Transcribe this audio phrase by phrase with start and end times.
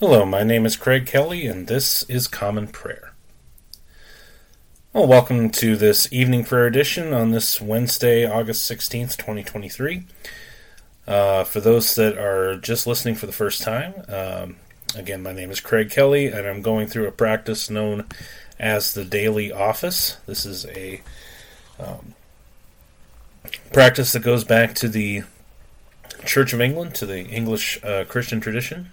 [0.00, 3.12] Hello, my name is Craig Kelly, and this is Common Prayer.
[4.92, 10.04] Well, welcome to this evening prayer edition on this Wednesday, August 16th, 2023.
[11.06, 14.56] Uh, for those that are just listening for the first time, um,
[14.96, 18.04] again, my name is Craig Kelly, and I'm going through a practice known
[18.58, 20.16] as the Daily Office.
[20.26, 21.02] This is a
[21.78, 22.14] um,
[23.72, 25.22] practice that goes back to the
[26.24, 28.90] Church of England, to the English uh, Christian tradition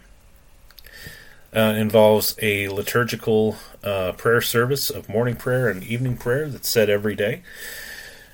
[1.56, 6.90] uh, involves a liturgical uh, prayer service of morning prayer and evening prayer that's said
[6.90, 7.42] every day.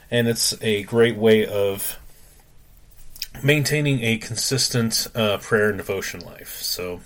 [0.10, 1.98] And it's a great way of
[3.44, 6.58] maintaining a consistent uh, prayer and devotion life.
[6.62, 7.02] So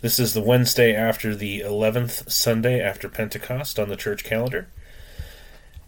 [0.00, 4.66] This is the Wednesday after the 11th Sunday after Pentecost on the church calendar.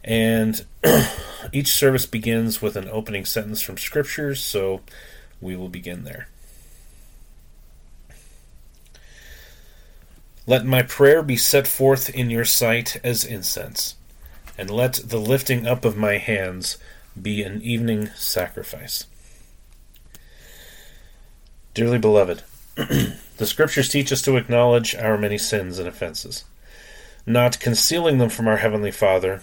[0.04, 0.64] And
[1.52, 4.80] each service begins with an opening sentence from Scriptures, so
[5.40, 6.28] we will begin there.
[10.46, 13.96] Let my prayer be set forth in your sight as incense
[14.58, 16.78] and let the lifting up of my hands
[17.20, 19.06] be an evening sacrifice.
[21.74, 22.42] Dearly beloved,
[22.74, 26.44] the Scriptures teach us to acknowledge our many sins and offenses,
[27.26, 29.42] not concealing them from our Heavenly Father,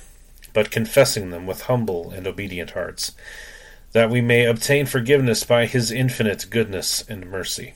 [0.53, 3.11] but confessing them with humble and obedient hearts,
[3.91, 7.73] that we may obtain forgiveness by His infinite goodness and mercy.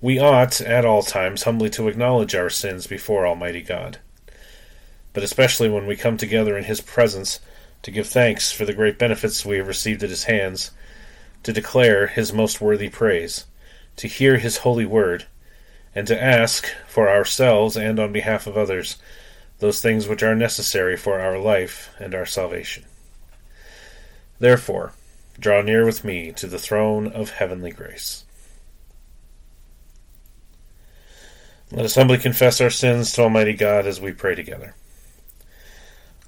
[0.00, 3.98] We ought, at all times, humbly to acknowledge our sins before Almighty God
[5.12, 7.40] but especially when we come together in His presence
[7.82, 10.70] to give thanks for the great benefits we have received at His hands,
[11.42, 13.46] to declare His most worthy praise,
[13.96, 15.26] to hear His holy word,
[15.94, 18.96] and to ask for ourselves and on behalf of others
[19.58, 22.84] those things which are necessary for our life and our salvation.
[24.38, 24.92] Therefore,
[25.38, 28.24] draw near with me to the throne of heavenly grace.
[31.72, 34.74] Let us humbly confess our sins to Almighty God as we pray together.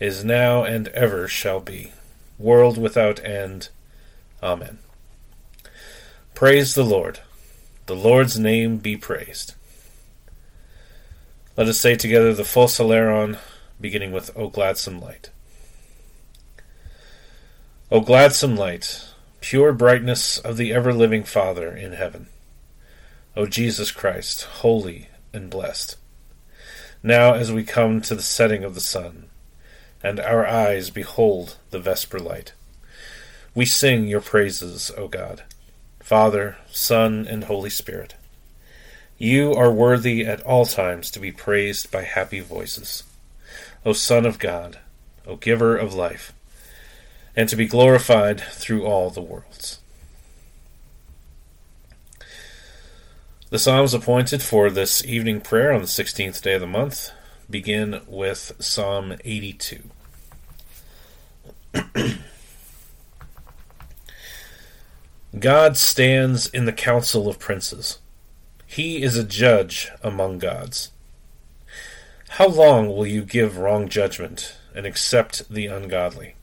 [0.00, 1.92] is now, and ever shall be,
[2.38, 3.68] world without end.
[4.42, 4.78] Amen.
[6.34, 7.20] Praise the Lord.
[7.86, 9.54] The Lord's name be praised.
[11.56, 13.38] Let us say together the Phos Hilaron,
[13.80, 15.30] beginning with O gladsome light.
[17.90, 19.04] O gladsome light,
[19.40, 22.28] pure brightness of the ever living Father in heaven.
[23.34, 25.96] O Jesus Christ, holy and blessed.
[27.02, 29.27] Now, as we come to the setting of the sun,
[30.02, 32.52] and our eyes behold the vesper light,
[33.54, 35.42] we sing your praises, O God,
[36.00, 38.14] Father, Son, and Holy Spirit.
[39.16, 43.02] You are worthy at all times to be praised by happy voices,
[43.84, 44.78] O Son of God,
[45.26, 46.32] O Giver of life,
[47.34, 49.80] and to be glorified through all the worlds.
[53.50, 57.10] The Psalms appointed for this evening prayer on the 16th day of the month
[57.50, 59.82] begin with Psalm 82.
[65.38, 67.98] God stands in the council of princes.
[68.66, 70.90] He is a judge among gods.
[72.30, 76.34] How long will you give wrong judgment and accept the ungodly?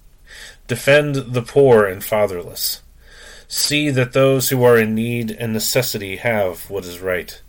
[0.67, 2.81] Defend the poor and fatherless.
[3.47, 7.41] See that those who are in need and necessity have what is right.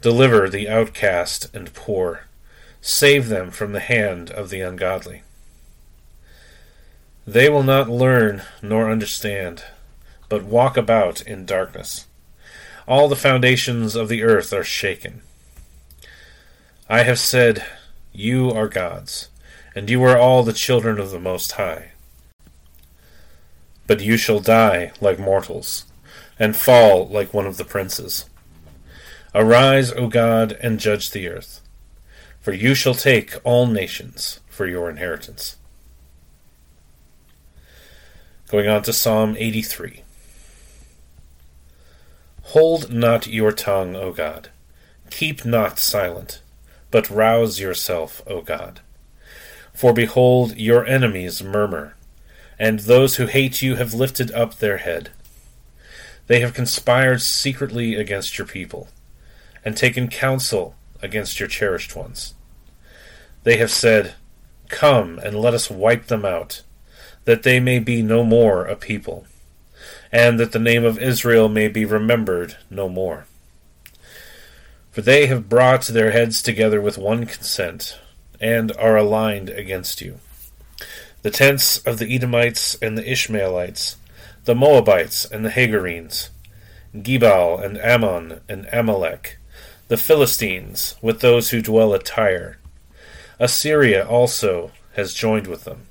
[0.00, 2.24] Deliver the outcast and poor.
[2.80, 5.22] Save them from the hand of the ungodly.
[7.26, 9.64] They will not learn nor understand,
[10.28, 12.06] but walk about in darkness.
[12.88, 15.22] All the foundations of the earth are shaken.
[16.88, 17.64] I have said,
[18.12, 19.28] You are gods,
[19.76, 21.92] and you are all the children of the Most High.
[23.86, 25.84] But you shall die like mortals,
[26.38, 28.24] and fall like one of the princes.
[29.34, 31.60] Arise, O God, and judge the earth,
[32.40, 35.56] for you shall take all nations for your inheritance.
[38.48, 40.02] Going on to Psalm 83.
[42.42, 44.48] Hold not your tongue, O God.
[45.10, 46.42] Keep not silent,
[46.90, 48.80] but rouse yourself, O God.
[49.72, 51.94] For behold, your enemies murmur
[52.60, 55.10] and those who hate you have lifted up their head.
[56.26, 58.88] They have conspired secretly against your people,
[59.64, 62.34] and taken counsel against your cherished ones.
[63.42, 64.14] They have said,
[64.68, 66.62] Come and let us wipe them out,
[67.24, 69.26] that they may be no more a people,
[70.12, 73.26] and that the name of Israel may be remembered no more.
[74.90, 77.98] For they have brought their heads together with one consent,
[78.40, 80.18] and are aligned against you
[81.22, 83.96] the tents of the Edomites and the Ishmaelites,
[84.44, 86.30] the Moabites and the Hagarenes,
[86.96, 89.38] Gebal and Ammon and Amalek,
[89.90, 92.58] the Philistines, with those who dwell at Tyre.
[93.40, 95.88] Assyria also has joined with them,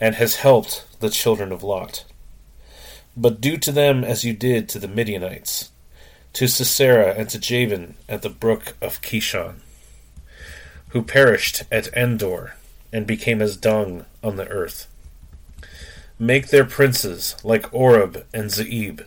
[0.00, 2.04] and has helped the children of Lot.
[3.16, 5.72] But do to them as you did to the Midianites,
[6.34, 9.56] to Sisera and to Jabin at the brook of Kishon,
[10.90, 12.54] who perished at Endor
[12.92, 14.86] and became as dung on the earth.
[16.16, 19.04] Make their princes like Oreb and Zeeb.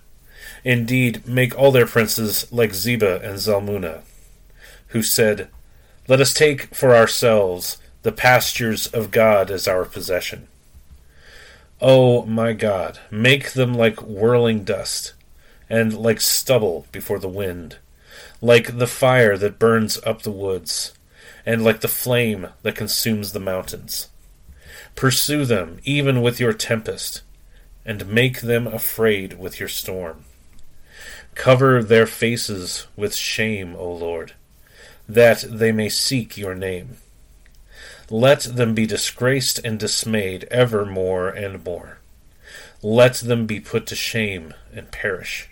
[0.65, 4.01] Indeed, make all their princes like Zebah and Zalmunna,
[4.96, 5.50] who said,
[6.08, 10.48] Let us take for ourselves the pastures of God as our possession.
[11.82, 15.12] O oh, my God, make them like whirling dust,
[15.70, 17.75] and like stubble before the wind,
[18.42, 20.94] like the fire that burns up the woods
[21.46, 24.08] and like the flame that consumes the mountains.
[24.96, 27.22] Pursue them, even with your tempest,
[27.86, 30.24] and make them afraid with your storm.
[31.34, 34.32] Cover their faces with shame, O Lord,
[35.08, 36.98] that they may seek your name.
[38.10, 42.00] Let them be disgraced and dismayed ever more and more.
[42.82, 45.50] Let them be put to shame and perish.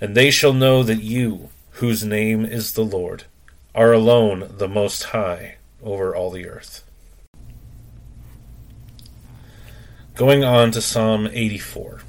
[0.00, 3.24] And they shall know that you, whose name is the Lord,
[3.74, 6.84] are alone the Most High over all the earth.
[10.14, 12.00] Going on to Psalm 84.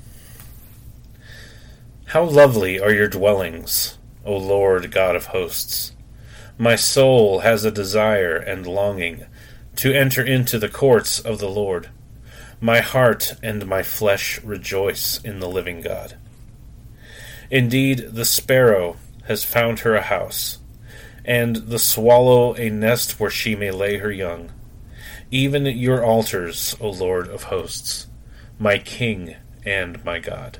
[2.08, 5.94] How lovely are your dwellings, O Lord God of hosts!
[6.62, 9.25] My soul has a desire and longing
[9.77, 11.89] to enter into the courts of the Lord.
[12.60, 16.18] My heart and my flesh rejoice in the living God.
[17.50, 20.60] Indeed, the sparrow has found her a house
[21.25, 24.51] and the swallow a nest where she may lay her young.
[25.32, 28.06] Even your altars, O Lord of hosts,
[28.60, 30.60] my King and my God.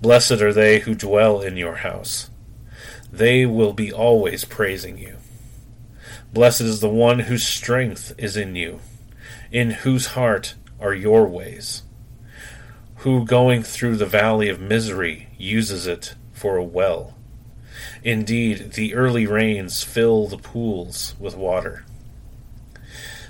[0.00, 2.30] Blessed are they who dwell in your house.
[3.12, 5.18] They will be always praising you.
[6.32, 8.80] Blessed is the one whose strength is in you,
[9.50, 11.82] in whose heart are your ways,
[12.96, 17.18] who going through the valley of misery uses it for a well.
[18.02, 21.84] Indeed, the early rains fill the pools with water.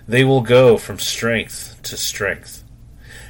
[0.06, 2.62] They will go from strength to strength,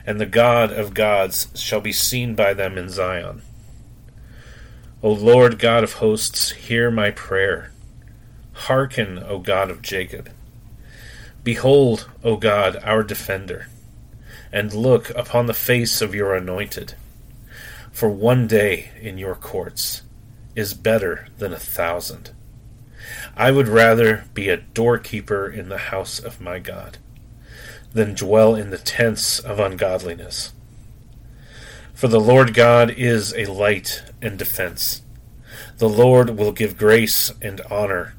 [0.05, 3.41] and the God of gods shall be seen by them in Zion.
[5.05, 7.73] O Lord God of hosts, hear my prayer.
[8.53, 10.31] Hearken, O God of Jacob.
[11.43, 13.67] Behold, O God, our defender,
[14.53, 16.95] and look upon the face of your anointed.
[17.91, 20.03] For one day in your courts
[20.55, 22.31] is better than a thousand.
[23.37, 26.99] I would rather be a doorkeeper in the house of my God
[27.93, 30.53] than dwell in the tents of ungodliness.
[32.03, 35.03] For the Lord God is a light and defense.
[35.79, 38.17] The Lord will give grace and honor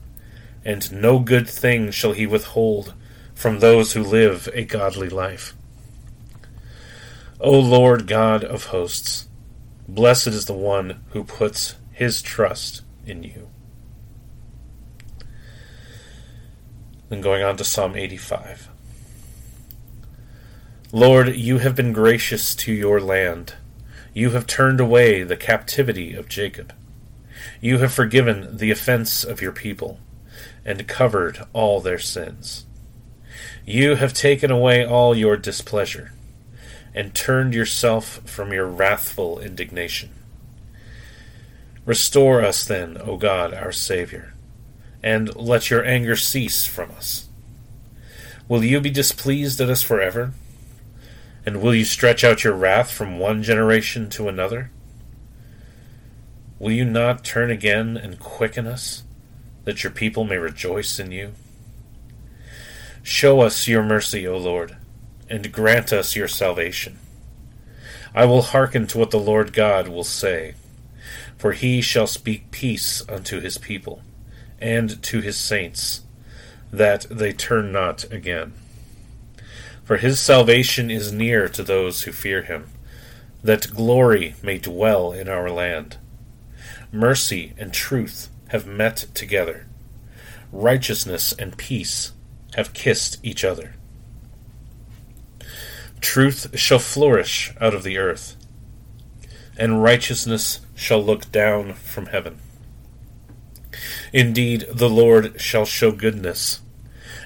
[0.64, 2.94] and no good thing shall he withhold
[3.36, 5.54] from those who live a godly life.
[7.42, 9.28] O Lord God of hosts,
[9.86, 13.50] blessed is the one who puts his trust in you.
[17.10, 18.70] Then going on to Psalm 85.
[20.94, 23.56] Lord, you have been gracious to your land.
[24.14, 26.74] You have turned away the captivity of Jacob.
[27.60, 30.00] You have forgiven the offense of your people
[30.64, 32.66] and covered all their sins.
[33.66, 36.12] You have taken away all your displeasure,
[36.94, 40.12] and turned yourself from your wrathful indignation.
[41.86, 44.34] Restore us then, O God, our Saviour,
[45.02, 47.28] and let your anger cease from us.
[48.48, 50.34] Will you be displeased at us forever?
[51.46, 54.72] And will you stretch out your wrath from one generation to another?
[56.60, 59.04] Will you not turn again and quicken us?
[59.64, 61.34] that your people may rejoice in you?
[63.02, 64.78] Show us your mercy, O Lord,
[65.30, 67.00] and grant us your salvation.
[68.16, 70.56] I will hearken to what the Lord God will say,
[71.38, 74.02] for he shall speak peace unto his people,
[74.60, 76.02] and to his saints,
[76.72, 78.54] that they turn not again.
[79.84, 82.70] For his salvation is near to those who fear him,
[83.44, 85.98] that glory may dwell in our land.
[86.92, 89.68] Mercy and truth have met together.
[90.52, 92.14] Righteousness and peace
[92.56, 93.76] have kissed each other.
[96.00, 98.36] Truth shall flourish out of the earth,
[99.58, 102.38] and righteousness shall look down from heaven.
[104.12, 106.62] Indeed, the Lord shall show goodness,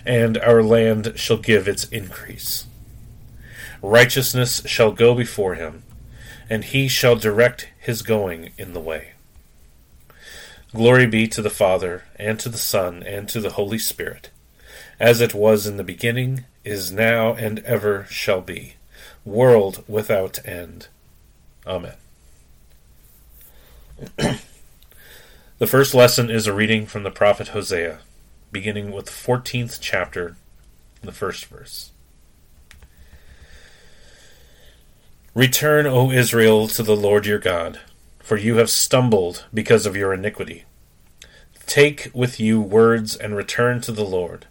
[0.08, 2.66] and our land shall give its increase.
[3.82, 5.84] Righteousness shall go before him,
[6.50, 9.12] and he shall direct his going in the way.
[10.74, 14.30] Glory be to the Father, and to the Son, and to the Holy Spirit,
[14.98, 18.76] as it was in the beginning, is now, and ever shall be,
[19.26, 20.88] world without end.
[21.66, 21.96] Amen.
[25.58, 28.00] the first lesson is a reading from the prophet Hosea,
[28.52, 30.36] beginning with the 14th chapter,
[31.02, 31.92] the first verse.
[35.34, 37.80] Return, O Israel, to the Lord your God
[38.28, 40.66] for you have stumbled because of your iniquity.
[41.66, 44.48] Take with you words and return to the Lord.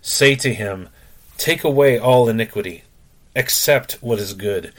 [0.00, 0.88] Say to him,
[1.36, 2.84] Take away all iniquity,
[3.36, 4.72] accept what is good,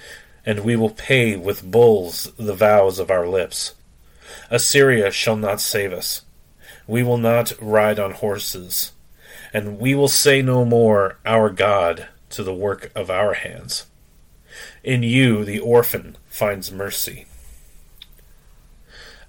[0.44, 3.76] and we will pay with bulls the vows of our lips.
[4.50, 6.24] Assyria shall not save us.
[6.88, 8.92] We will not ride on horses,
[9.54, 13.86] and we will say no more, Our God, to the work of our hands.
[14.84, 17.26] In you the orphan finds mercy.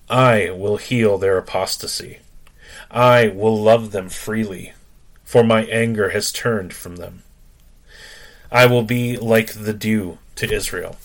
[0.09, 2.19] I will heal their apostasy.
[2.91, 4.75] I will love them freely,
[5.25, 7.23] for my anger has turned from them.
[8.51, 10.97] I will be like the dew to Israel.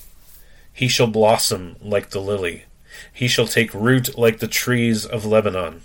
[0.72, 2.66] He shall blossom like the lily.
[3.12, 5.82] He shall take root like the trees of Lebanon.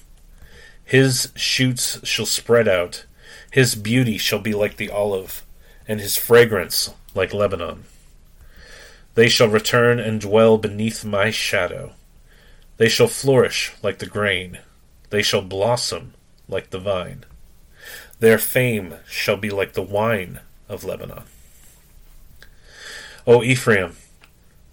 [0.87, 3.07] His shoots shall spread out.
[3.51, 5.45] His beauty shall be like the olive,
[5.89, 7.87] and his fragrance like Lebanon.
[9.17, 11.95] They shall return and dwell beneath my shadow.
[12.77, 14.61] They shall flourish like the grain,
[15.11, 16.15] they shall blossom
[16.49, 17.25] like the vine.
[18.21, 20.39] Their fame shall be like the wine
[20.69, 21.25] of Lebanon.
[23.27, 23.97] O Ephraim,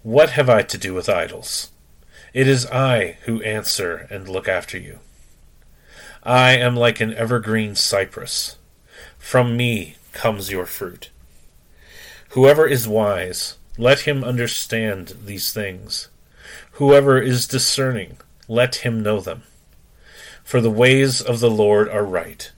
[0.04, 1.72] what have I to do with idols?
[2.32, 5.00] It is I who answer and look after you.
[6.24, 8.56] I am like an evergreen cypress.
[9.18, 11.10] From me comes your fruit.
[12.30, 16.08] Whoever is wise, let him understand these things.
[16.72, 18.16] Whoever is discerning,
[18.48, 19.42] let him know them.
[20.42, 22.50] For the ways of the Lord are right,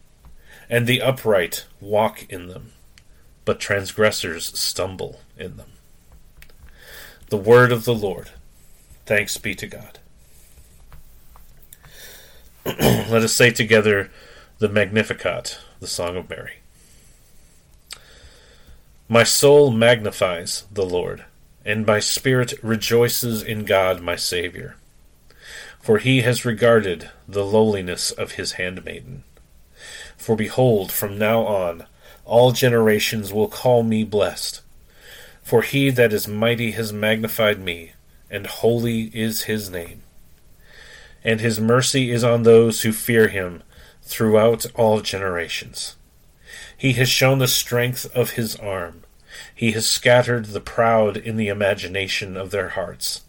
[0.70, 2.72] and the upright walk in them,
[3.44, 5.72] but transgressors stumble in them.
[7.30, 8.30] The word of the Lord.
[9.06, 9.98] Thanks be to God.
[12.80, 14.10] Let us say together
[14.58, 16.54] the Magnificat, the Song of Mary.
[19.08, 21.24] My soul magnifies the Lord,
[21.64, 24.74] and my spirit rejoices in God my Saviour.
[25.80, 29.22] For he has regarded the lowliness of his handmaiden.
[30.16, 31.86] For behold, from now on
[32.24, 34.60] all generations will call me blessed.
[35.40, 37.92] For he that is mighty has magnified me,
[38.28, 40.02] and holy is his name.
[41.26, 43.64] And his mercy is on those who fear him
[44.02, 45.96] throughout all generations.
[46.78, 49.02] He has shown the strength of his arm.
[49.52, 53.22] He has scattered the proud in the imagination of their hearts.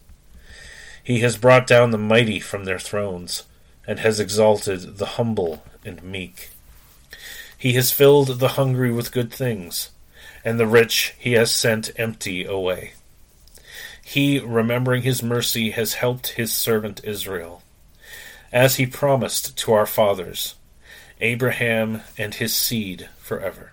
[1.02, 3.42] He has brought down the mighty from their thrones,
[3.84, 6.50] and has exalted the humble and meek.
[7.56, 9.90] He has filled the hungry with good things,
[10.44, 12.92] and the rich he has sent empty away.
[14.04, 17.62] He, remembering his mercy, has helped his servant Israel,
[18.52, 20.54] as he promised to our fathers,
[21.20, 23.72] Abraham and his seed forever.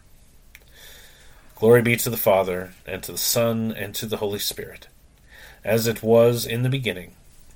[1.56, 4.88] Glory be to the Father, and to the Son, and to the Holy Spirit,
[5.64, 7.12] as it was in the beginning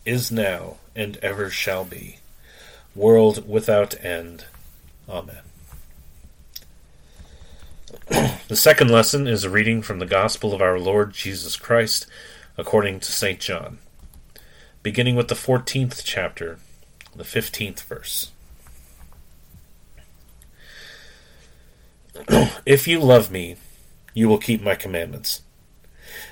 [0.05, 2.17] is now, and ever shall be,
[2.95, 4.45] world without end.
[5.07, 5.41] Amen.
[8.47, 12.07] the second lesson is a reading from the Gospel of our Lord Jesus Christ
[12.57, 13.39] according to St.
[13.39, 13.79] John,
[14.81, 16.57] beginning with the 14th chapter,
[17.15, 18.31] the 15th verse.
[22.65, 23.55] if you love me,
[24.13, 25.41] you will keep my commandments.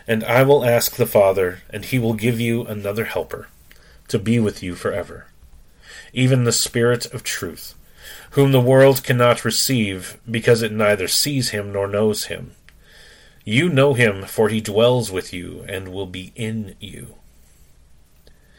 [0.07, 3.47] And I will ask the Father, and he will give you another helper
[4.07, 5.27] to be with you forever.
[6.13, 7.75] Even the Spirit of truth,
[8.31, 12.51] whom the world cannot receive, because it neither sees him nor knows him.
[13.43, 17.15] You know him, for he dwells with you and will be in you.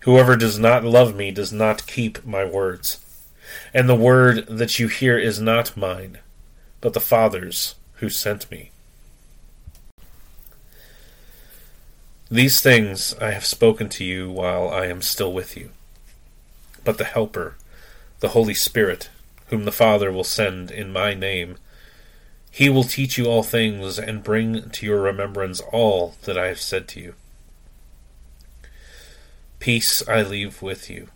[0.00, 3.04] Whoever does not love me does not keep my words,
[3.74, 6.18] and the word that you hear is not mine,
[6.80, 8.70] but the Father's who sent me.
[12.30, 15.70] These things I have spoken to you while I am still with you.
[16.84, 17.56] But the Helper,
[18.20, 19.08] the Holy Spirit,
[19.48, 21.56] whom the Father will send in my name.
[22.50, 26.60] He will teach you all things and bring to your remembrance all that I have
[26.60, 27.14] said to you.
[29.60, 31.08] Peace I leave with you,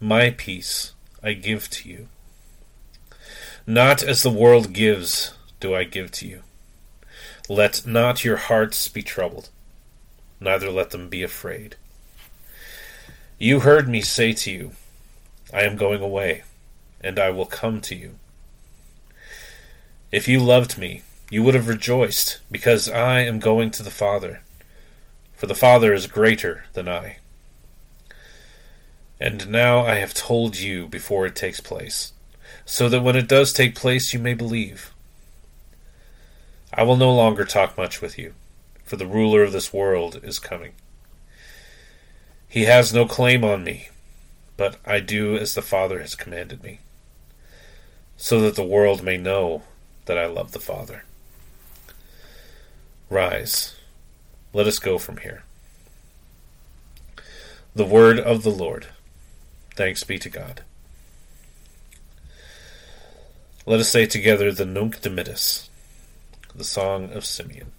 [0.00, 2.08] my peace I give to you.
[3.66, 6.42] Not as the world gives do I give to you.
[7.50, 9.50] Let not your hearts be troubled,
[10.40, 11.76] neither let them be afraid.
[13.38, 14.72] You heard me say to you,
[15.52, 16.44] I am going away,
[17.02, 18.16] and I will come to you.
[20.10, 24.40] If you loved me, you would have rejoiced, because I am going to the Father,
[25.34, 27.18] for the Father is greater than I.
[29.20, 32.12] And now I have told you before it takes place,
[32.64, 34.92] so that when it does take place you may believe.
[36.72, 38.34] I will no longer talk much with you,
[38.84, 40.72] for the ruler of this world is coming.
[42.48, 43.88] He has no claim on me
[44.56, 46.80] but I do as the Father has commanded me,
[48.16, 49.62] so that the world may know
[50.06, 51.04] that I love the Father.
[53.10, 53.76] Rise,
[54.52, 55.44] let us go from here.
[57.74, 58.86] The word of the Lord.
[59.76, 60.62] Thanks be to God.
[63.66, 65.68] Let us say together the Nunc Dimittis,
[66.54, 67.72] the Song of Simeon.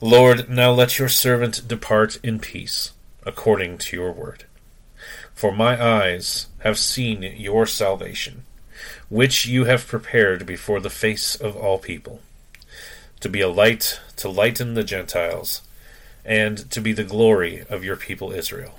[0.00, 2.92] Lord, now let your servant depart in peace,
[3.26, 4.44] according to your word.
[5.34, 8.44] For my eyes have seen your salvation,
[9.08, 12.20] which you have prepared before the face of all people,
[13.18, 15.62] to be a light to lighten the Gentiles,
[16.24, 18.78] and to be the glory of your people Israel.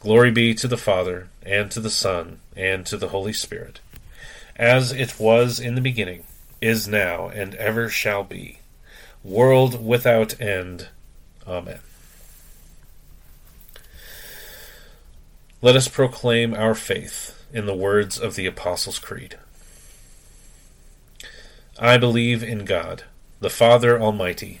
[0.00, 3.80] Glory be to the Father, and to the Son, and to the Holy Spirit,
[4.56, 6.24] as it was in the beginning,
[6.60, 8.60] is now, and ever shall be
[9.22, 10.88] world without end.
[11.46, 11.80] Amen.
[15.62, 19.36] Let us proclaim our faith in the words of the Apostles' Creed.
[21.78, 23.04] I believe in God,
[23.40, 24.60] the Father Almighty,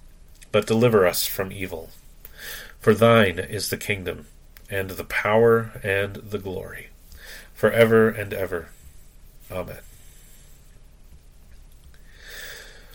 [0.51, 1.89] but deliver us from evil.
[2.79, 4.27] For thine is the kingdom,
[4.69, 6.89] and the power, and the glory,
[7.53, 8.69] for ever and ever.
[9.51, 9.79] Amen.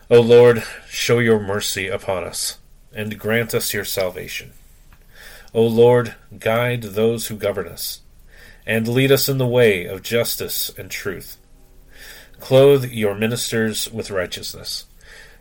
[0.09, 2.59] O Lord, show your mercy upon us,
[2.95, 4.53] and grant us your salvation.
[5.53, 8.01] O Lord, guide those who govern us,
[8.67, 11.39] and lead us in the way of justice and truth.
[12.41, 14.87] Clothe your ministers with righteousness,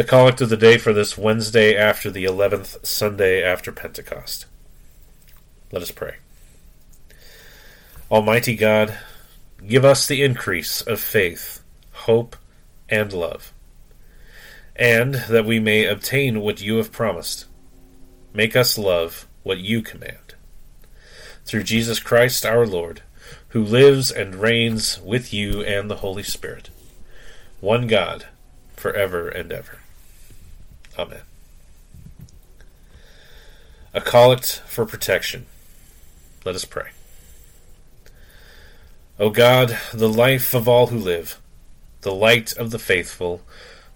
[0.00, 4.46] The collect of the day for this Wednesday after the eleventh Sunday after Pentecost.
[5.72, 6.16] Let us pray.
[8.10, 8.96] Almighty God,
[9.68, 12.34] give us the increase of faith, hope,
[12.88, 13.52] and love,
[14.74, 17.44] and that we may obtain what you have promised.
[18.32, 20.34] Make us love what you command.
[21.44, 23.02] Through Jesus Christ our Lord,
[23.48, 26.70] who lives and reigns with you and the Holy Spirit,
[27.60, 28.28] one God,
[28.74, 29.76] for ever and ever.
[30.98, 31.22] Amen.
[33.92, 35.46] A collect for protection.
[36.44, 36.90] Let us pray.
[39.18, 41.40] O God, the life of all who live,
[42.02, 43.42] the light of the faithful,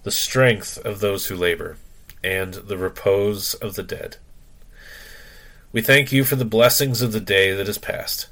[0.02, 1.76] the strength of those who labor,
[2.22, 4.16] and the repose of the dead.
[5.72, 8.26] We thank you for the blessings of the day that is past,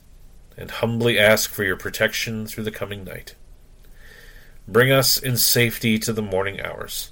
[0.56, 3.36] and humbly ask for your protection through the coming night.
[4.66, 7.11] Bring us in safety to the morning hours.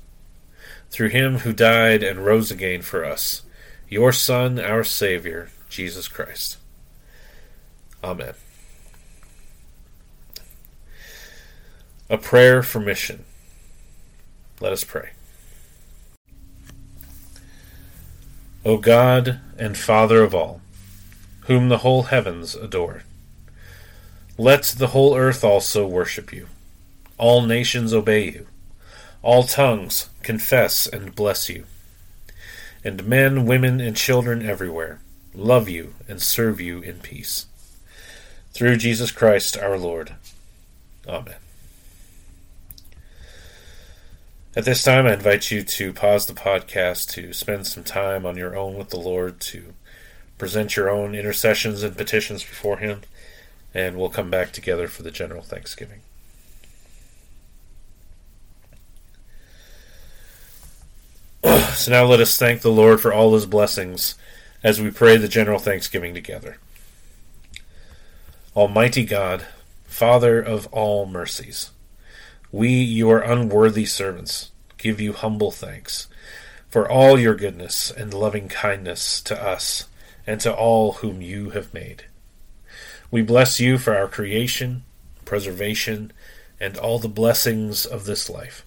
[0.91, 3.43] Through him who died and rose again for us,
[3.89, 6.59] your Son, our Savior, Jesus Christ.
[8.03, 8.35] Amen.
[12.09, 13.25] A prayer for mission.
[14.61, 15.11] Let us pray.
[18.65, 20.61] O God and Father of all,
[21.47, 23.05] whom the whole heavens adore,
[24.37, 26.47] let the whole earth also worship you,
[27.17, 28.47] all nations obey you,
[29.23, 31.65] all tongues confess and bless you,
[32.85, 35.01] and men, women, and children everywhere
[35.35, 37.47] love you and serve you in peace.
[38.53, 40.15] Through Jesus Christ our Lord.
[41.07, 41.37] Amen.
[44.57, 48.37] At this time, I invite you to pause the podcast to spend some time on
[48.37, 49.75] your own with the Lord, to
[50.39, 53.03] present your own intercessions and petitions before Him,
[53.73, 56.01] and we'll come back together for the general thanksgiving.
[61.81, 64.15] So now let us thank the Lord for all His blessings
[64.63, 66.59] as we pray the general thanksgiving together.
[68.55, 69.47] Almighty God,
[69.87, 71.71] Father of all mercies,
[72.53, 76.07] we, your unworthy servants, give you humble thanks
[76.69, 79.87] for all your goodness and loving kindness to us
[80.27, 82.05] and to all whom you have made.
[83.11, 84.85] We bless you for our creation,
[85.25, 86.13] preservation,
[86.61, 88.67] and all the blessings of this life.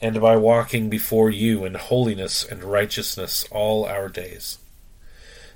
[0.00, 4.58] and by walking before you in holiness and righteousness all our days.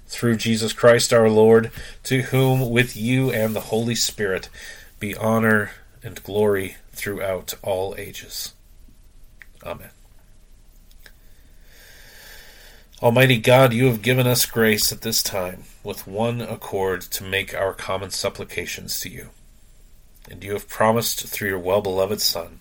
[0.07, 1.70] Through Jesus Christ our Lord,
[2.05, 4.48] to whom with you and the Holy Spirit
[4.98, 5.72] be honor
[6.03, 8.55] and glory throughout all ages.
[9.64, 9.90] Amen.
[13.01, 17.55] Almighty God, you have given us grace at this time with one accord to make
[17.55, 19.29] our common supplications to you.
[20.29, 22.61] And you have promised through your well beloved Son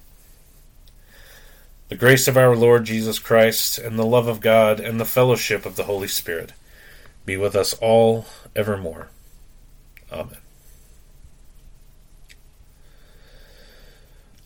[1.91, 5.65] The grace of our Lord Jesus Christ, and the love of God, and the fellowship
[5.65, 6.53] of the Holy Spirit
[7.25, 9.09] be with us all evermore.
[10.09, 10.37] Amen.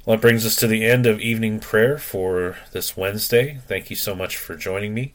[0.03, 3.59] Well, that brings us to the end of evening prayer for this Wednesday.
[3.67, 5.13] Thank you so much for joining me.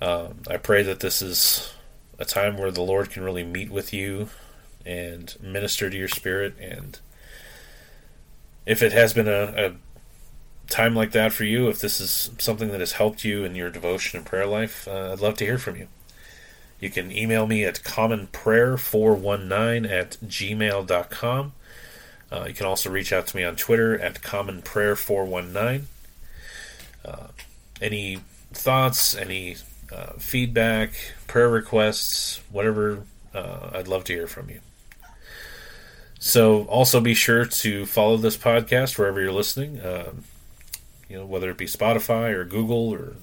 [0.00, 1.72] Um, I pray that this is
[2.18, 4.30] a time where the Lord can really meet with you
[4.84, 6.56] and minister to your spirit.
[6.58, 6.98] And
[8.66, 9.72] if it has been a, a
[10.70, 13.70] time like that for you, if this is something that has helped you in your
[13.70, 15.88] devotion and prayer life, uh, I'd love to hear from you.
[16.78, 21.52] You can email me at commonprayer419 at gmail.com.
[22.32, 25.82] Uh, you can also reach out to me on Twitter at commonprayer419.
[27.04, 27.26] Uh,
[27.82, 28.20] any
[28.52, 29.56] thoughts, any
[29.92, 30.92] uh, feedback,
[31.26, 33.02] prayer requests, whatever,
[33.34, 34.60] uh, I'd love to hear from you.
[36.18, 39.80] So, also be sure to follow this podcast wherever you're listening.
[41.10, 43.16] You know, whether it be Spotify or Google or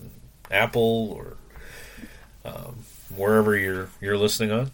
[0.52, 1.38] Apple or
[2.44, 2.84] um,
[3.16, 4.72] wherever you're you're listening on.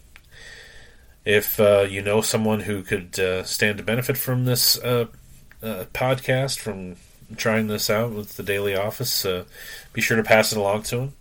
[1.24, 5.06] If uh, you know someone who could uh, stand to benefit from this uh,
[5.62, 6.96] uh podcast, from
[7.38, 9.46] trying this out with the Daily Office, uh,
[9.94, 11.14] be sure to pass it along to them.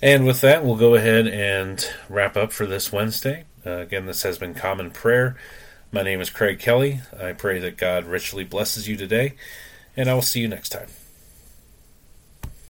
[0.00, 3.44] And with that, we'll go ahead and wrap up for this Wednesday.
[3.66, 5.36] Uh, again, this has been Common Prayer.
[5.90, 7.00] My name is Craig Kelly.
[7.18, 9.32] I pray that God richly blesses you today,
[9.96, 10.88] and I will see you next time.